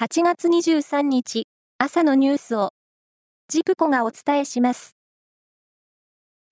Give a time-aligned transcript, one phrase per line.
[0.00, 2.70] 8月23日朝のニュースを
[3.48, 4.94] ジプコがお伝えします。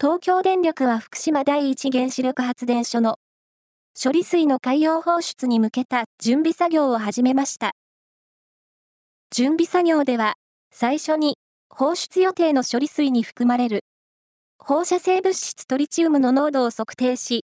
[0.01, 3.19] 東京電力は福島第一原子力発電所の
[4.03, 7.71] 処理水の海洋放出に向けた準備作業を始めました。
[9.31, 10.35] 準備作業では
[10.73, 11.37] 最初に
[11.71, 13.85] 放出予定の処理水に含まれる
[14.59, 17.45] 放射性物質トリチウムの濃度を測定し、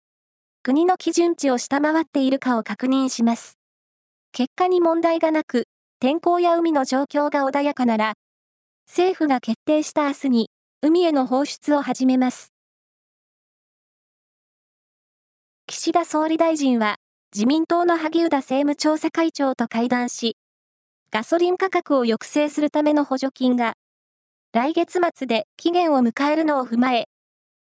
[0.64, 3.58] 国の基準値を下回っているかを確認します。
[4.32, 5.68] 結果に問題がなく、
[6.00, 8.14] 天候や海の状況が穏やかなら、
[8.86, 10.50] 政府が決定した明日に、
[10.82, 12.52] 海への放出を始めます。
[15.66, 16.96] 岸田総理大臣は、
[17.34, 20.36] 自民党の萩生田政務調査会長と会談し、
[21.10, 23.74] ガソリン価格を抑制するための補助金が、
[24.52, 27.06] 来月末で期限を迎えるのを踏まえ、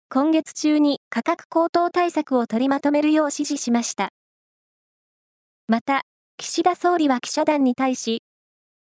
[0.09, 4.09] 今月中に価格高騰対策を取りまとめるよう指示しました。
[5.67, 6.03] また、
[6.37, 8.21] 岸田総理は記者団に対し、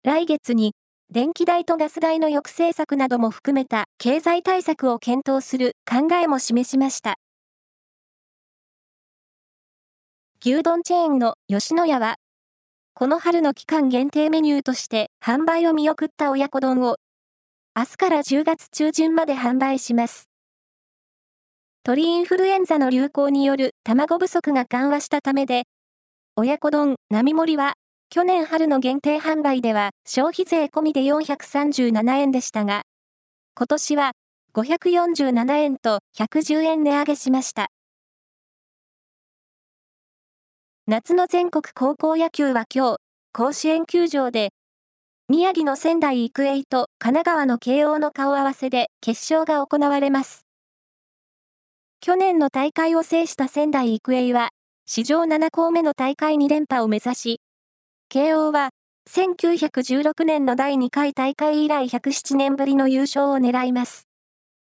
[0.04, 0.74] 来月に
[1.10, 7.16] 電気代とガス代の抑制策なども含めた経済対策を検討する考えも示しました。
[10.42, 12.18] 牛丼チェーンの吉野家は、
[12.94, 16.98] この春の期間限定メニューとして販売を見送った親子丼を、
[17.78, 20.28] 明日から10月中旬まで販売します。
[21.84, 25.64] 鳥インフルエンザの流行による卵不足が緩和したためで、
[26.40, 27.74] 親子丼並盛は、
[28.12, 32.84] 去年春の限定販売では消費税込みで437円でしたが、
[33.56, 34.12] 今年は
[34.54, 37.70] 547円と110円値上げしました。
[40.86, 42.98] 夏の全国高校野球は今日、
[43.34, 44.50] 甲子園球場で、
[45.30, 50.46] 宮城の仙台育英と神奈川の慶応の顔合わせで決勝が行われます。
[52.00, 54.52] 去年の大会を制した仙台育英は、
[54.90, 57.42] 史上7校目の大会2連覇を目指し、
[58.08, 58.70] 慶応は
[59.10, 64.08] 1916年の第2回大会以来107年ぶりの優勝を狙います。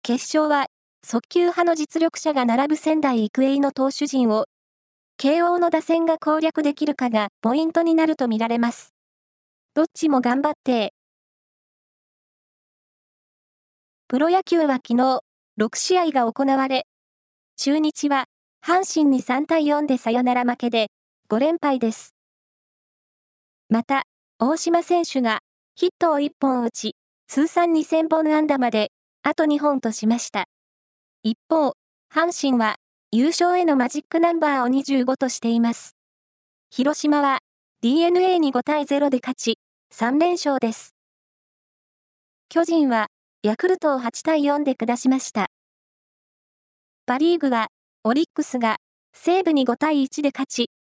[0.02, 0.68] 決勝は
[1.04, 4.46] 速球派の実力者が並ぶ仙台育英の投手陣を、
[5.18, 8.94] 慶応の打線が攻略できるかがポイントになるとみられます。
[9.74, 10.94] どっちも頑張って。
[14.08, 15.20] プロ野球は昨日、
[15.60, 16.86] 6試合が行われ、
[17.58, 18.24] 中日は
[18.64, 20.88] 阪神に3対4でサヨナラ負けで
[21.28, 22.14] 5連敗です。
[23.68, 24.02] また、
[24.38, 25.40] 大島選手が
[25.74, 26.94] ヒットを1本打ち、
[27.26, 28.90] 通算2000本安打まで
[29.22, 30.46] あと2本としました。
[31.22, 31.72] 一方、
[32.12, 32.76] 阪神は
[33.12, 35.96] 優勝へのマジックナンバーを25としています。
[36.70, 37.38] 広島は
[37.82, 39.58] DNA に5対0で勝ち、
[39.94, 40.94] 3連勝です。
[42.48, 43.08] 巨人は
[43.42, 45.48] ヤクルトを8対4で下しました。
[47.06, 47.68] パリーグは
[48.04, 48.76] オリックスが
[49.12, 50.70] 西武に5対1で勝ち、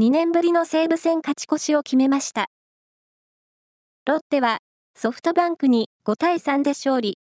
[0.00, 2.46] 2年ぶりの西武戦勝ち越しを決めました。
[4.06, 4.58] ロッテは
[4.94, 7.18] ソフトバンクに5対3で勝利。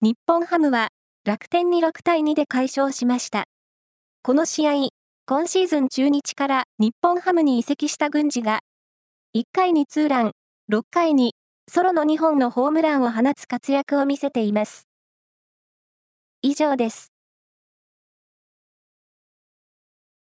[0.00, 0.88] 日本ハムは
[1.24, 3.44] 楽天に6対2で快勝しました。
[4.22, 4.72] この試合、
[5.26, 8.60] 今シーズン中日から日本ハムに移籍した郡司が、
[9.36, 10.32] 1回にツーラン、
[10.72, 11.34] 6回に
[11.70, 14.88] ソロの2本のホームランを放つ活躍を見せています。
[16.40, 17.13] 以上です。